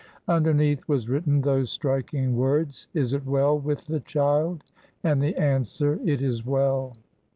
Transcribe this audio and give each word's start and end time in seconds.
Underneath 0.27 0.81
was 0.87 1.07
written 1.07 1.41
those 1.41 1.69
striking 1.71 2.35
words: 2.35 2.87
"Is 2.91 3.13
it 3.13 3.23
well 3.23 3.59
with 3.59 3.85
the 3.85 3.99
child?" 3.99 4.63
and 5.03 5.21
the 5.21 5.35
answer, 5.35 5.99
"It 6.03 6.23
is 6.23 6.43
well." 6.43 6.95